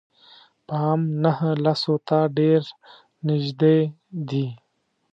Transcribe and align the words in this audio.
پام 0.67 0.99
نهه 1.23 1.49
لسو 1.63 1.95
ته 2.07 2.17
ډېر 2.37 2.61
نژدې 3.27 3.77
دي. 4.29 4.47